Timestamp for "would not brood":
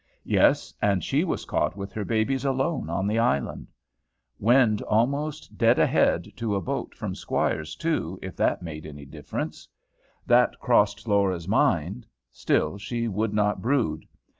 13.07-14.05